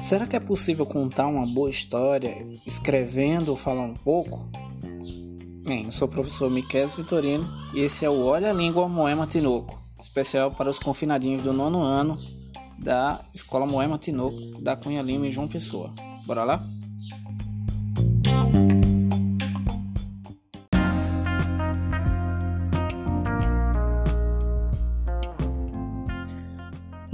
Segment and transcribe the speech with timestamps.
[0.00, 2.36] Será que é possível contar uma boa história
[2.66, 4.48] escrevendo ou falando pouco?
[5.64, 9.26] Bem, eu sou o professor Miquel Vitorino e esse é o Olha a Língua Moema
[9.26, 12.18] Tinoco, especial para os confinadinhos do nono ano
[12.78, 15.90] da Escola Moema Tinoco da Cunha Lima e João Pessoa.
[16.26, 16.62] Bora lá?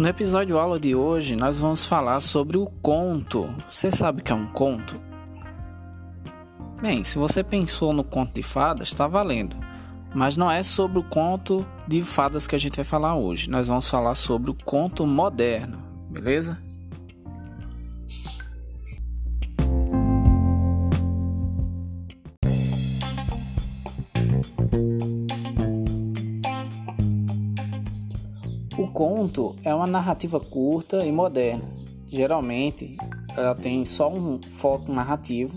[0.00, 3.54] No episódio aula de hoje, nós vamos falar sobre o conto.
[3.68, 4.98] Você sabe o que é um conto?
[6.80, 9.58] Bem, se você pensou no conto de fadas, está valendo.
[10.14, 13.50] Mas não é sobre o conto de fadas que a gente vai falar hoje.
[13.50, 15.76] Nós vamos falar sobre o conto moderno,
[16.08, 16.58] beleza?
[29.20, 31.68] Conto é uma narrativa curta e moderna.
[32.08, 32.96] Geralmente,
[33.36, 35.54] ela tem só um foco narrativo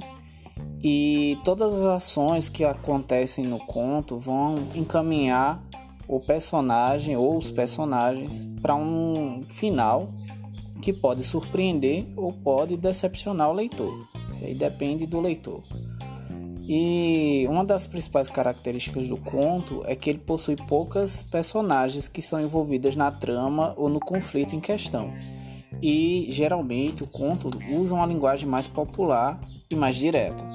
[0.84, 5.64] e todas as ações que acontecem no conto vão encaminhar
[6.10, 10.10] o personagem ou os personagens para um final
[10.82, 13.98] que pode surpreender ou pode decepcionar o leitor.
[14.30, 15.64] Isso aí depende do leitor.
[16.68, 22.40] E uma das principais características do conto é que ele possui poucas personagens que são
[22.40, 25.14] envolvidas na trama ou no conflito em questão.
[25.82, 30.46] E geralmente o conto usa uma linguagem mais popular e mais direta.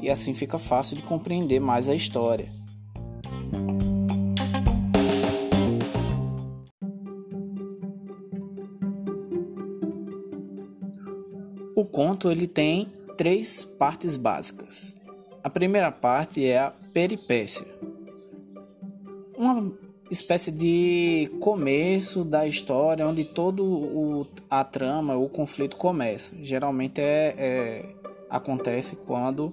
[0.00, 2.48] E assim fica fácil de compreender mais a história.
[11.74, 14.97] O conto ele tem três partes básicas.
[15.48, 17.66] A primeira parte é a peripécia.
[19.34, 19.72] Uma
[20.10, 26.36] espécie de começo da história onde todo o, a trama, o conflito começa.
[26.42, 27.94] Geralmente é, é
[28.28, 29.50] acontece quando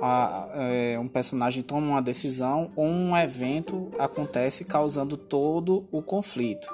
[0.00, 6.68] a, é, um personagem toma uma decisão ou um evento acontece causando todo o conflito.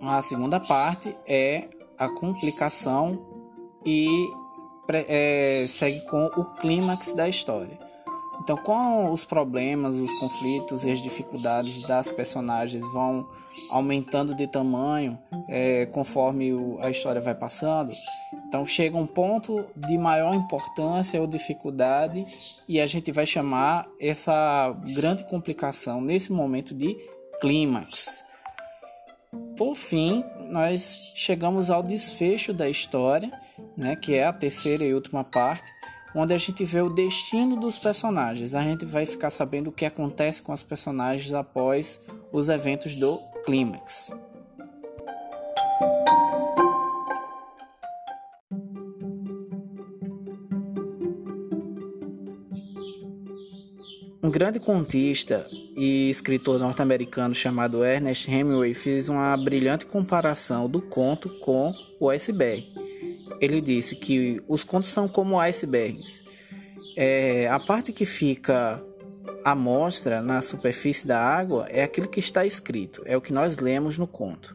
[0.00, 3.24] A segunda parte é a complicação
[3.86, 4.28] e
[4.88, 7.78] é, segue com o clímax da história.
[8.42, 13.26] Então, com os problemas, os conflitos e as dificuldades das personagens vão
[13.70, 15.18] aumentando de tamanho
[15.48, 17.94] é, conforme o, a história vai passando,
[18.46, 22.24] então chega um ponto de maior importância ou dificuldade
[22.68, 26.94] e a gente vai chamar essa grande complicação nesse momento de
[27.40, 28.24] clímax.
[29.56, 33.32] Por fim, nós chegamos ao desfecho da história
[33.76, 35.70] né, que é a terceira e última parte,
[36.14, 38.54] onde a gente vê o destino dos personagens.
[38.54, 42.00] A gente vai ficar sabendo o que acontece com os personagens após
[42.32, 44.14] os eventos do clímax.
[54.22, 55.44] Um grande contista
[55.76, 61.70] e escritor norte-americano chamado Ernest Hemingway fez uma brilhante comparação do conto com
[62.00, 62.83] o iceberg
[63.40, 66.22] ele disse que os contos são como icebergs.
[66.96, 68.82] É, a parte que fica
[69.44, 73.58] à mostra na superfície da água é aquilo que está escrito, é o que nós
[73.58, 74.54] lemos no conto.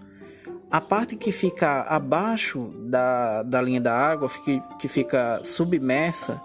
[0.71, 6.39] A parte que fica abaixo da, da linha da água, que, que fica submersa,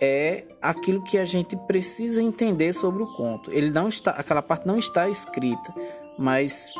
[0.00, 3.52] é aquilo que a gente precisa entender sobre o conto.
[3.52, 5.74] Ele não está, aquela parte não está escrita,
[6.16, 6.72] mas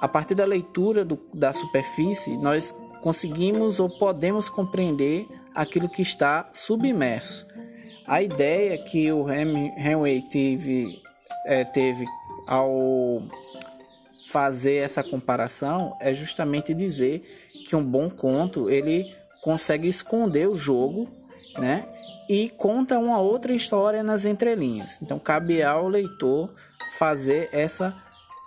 [0.00, 6.48] a partir da leitura do, da superfície nós conseguimos ou podemos compreender aquilo que está
[6.52, 7.46] submerso.
[8.06, 11.02] A ideia que o Hemingway teve,
[11.44, 12.06] é, teve
[12.46, 13.22] ao
[14.28, 17.22] fazer essa comparação é justamente dizer
[17.66, 21.08] que um bom conto ele consegue esconder o jogo,
[21.58, 21.86] né?
[22.28, 25.00] E conta uma outra história nas entrelinhas.
[25.02, 26.50] Então cabe ao leitor
[26.98, 27.94] fazer essa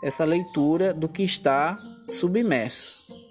[0.03, 1.77] essa leitura do que está
[2.09, 3.30] submerso.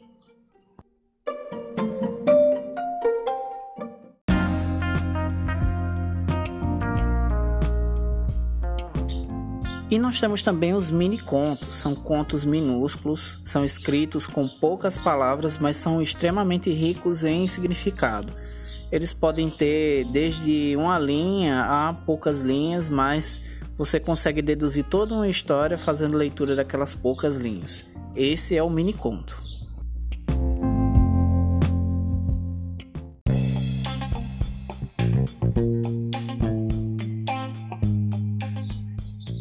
[9.91, 11.67] E nós temos também os mini contos.
[11.67, 18.33] São contos minúsculos, são escritos com poucas palavras, mas são extremamente ricos em significado.
[18.93, 23.41] Eles podem ter desde uma linha a poucas linhas, mas
[23.77, 27.85] você consegue deduzir toda uma história fazendo leitura daquelas poucas linhas.
[28.15, 29.50] Esse é o mini conto.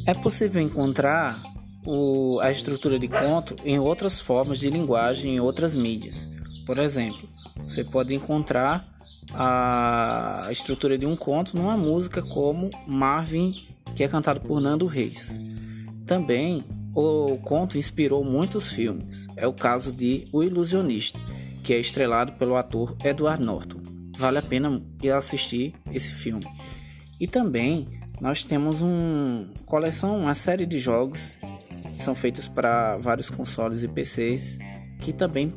[0.10, 1.40] É possível encontrar
[1.86, 6.28] o, a estrutura de conto em outras formas de linguagem, em outras mídias.
[6.66, 8.92] Por exemplo, você pode encontrar
[9.32, 13.54] a estrutura de um conto numa música como Marvin,
[13.96, 15.40] que é cantado por Nando Reis.
[16.08, 16.64] Também
[16.96, 19.28] o conto inspirou muitos filmes.
[19.36, 21.20] É o caso de O Ilusionista,
[21.64, 23.78] que é estrelado pelo ator Edward Norton.
[24.18, 26.48] Vale a pena ir assistir esse filme.
[27.20, 31.38] E também nós temos uma coleção, uma série de jogos
[31.94, 34.60] que são feitos para vários consoles e PCs
[35.00, 35.54] que também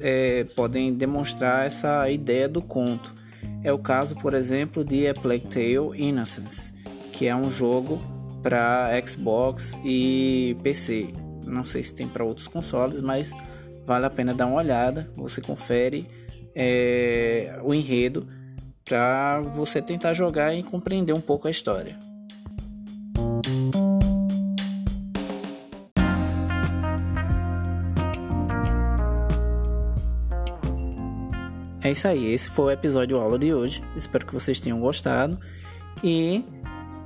[0.00, 3.14] é, podem demonstrar essa ideia do conto.
[3.62, 6.72] É o caso, por exemplo, de A Plague Tale Innocence,
[7.12, 8.00] que é um jogo
[8.42, 11.08] para Xbox e PC.
[11.44, 13.34] Não sei se tem para outros consoles, mas
[13.84, 15.10] vale a pena dar uma olhada.
[15.16, 16.06] Você confere
[16.54, 18.26] é, o enredo
[18.86, 21.98] para você tentar jogar e compreender um pouco a história.
[31.82, 33.82] É isso aí, esse foi o episódio aula de hoje.
[33.96, 35.38] Espero que vocês tenham gostado
[36.02, 36.44] e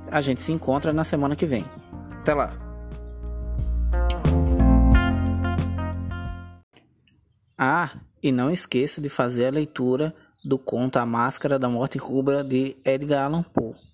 [0.09, 1.65] a gente se encontra na semana que vem.
[2.11, 2.53] Até lá.
[7.57, 7.89] Ah,
[8.21, 10.13] e não esqueça de fazer a leitura
[10.43, 13.90] do conto A Máscara da Morte Rubra de Edgar Allan Poe.